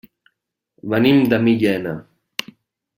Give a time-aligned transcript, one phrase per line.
[0.95, 1.95] Venim de Millena.